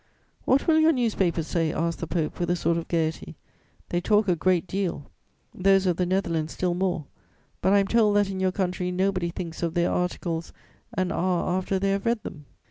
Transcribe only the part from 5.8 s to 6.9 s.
of the Netherlands still